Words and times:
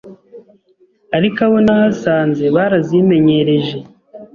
ariko 1.17 1.39
abo 1.47 1.57
nahasanze 1.65 2.45
barazimenyereje 2.55 3.77